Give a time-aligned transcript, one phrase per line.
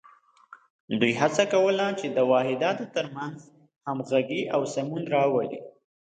[0.99, 3.37] دوی هڅه کوله چې د واحداتو تر منځ
[3.87, 5.59] همغږي او سمون راولي.